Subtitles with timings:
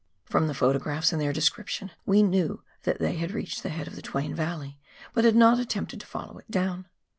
[0.25, 4.01] From photographs, and their description, we knew that they had reached the head of the
[4.01, 4.79] Twain Yalley,
[5.13, 6.87] but had not attempted to follow it down.